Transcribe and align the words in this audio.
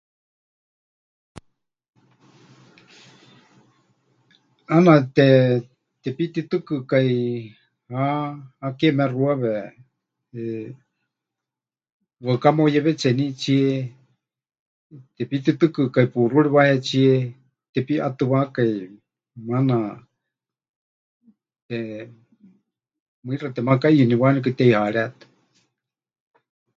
ʼAana 4.69 4.93
tepititɨkɨkaɨ, 6.01 7.11
ha 7.91 8.03
hakeewa 8.63 8.97
mexuawe, 8.97 9.51
eh, 10.39 10.69
waɨká 12.25 12.49
meuyewetsenítsie, 12.55 13.65
tepititɨkɨkai 15.15 16.05
puuxúri 16.13 16.49
wahetsíe, 16.55 17.13
tepiʼatɨwakai 17.73 18.73
maana, 19.47 19.77
eh, 21.75 22.03
mɨixa 23.25 23.47
temakaʼiyuniwanikɨ 23.55 24.49
teʼiharétɨ. 24.59 25.25